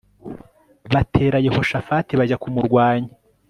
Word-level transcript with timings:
batera 0.93 1.37
Yehoshafati 1.45 2.11
bajya 2.19 2.37
kumurwanya 2.43 3.11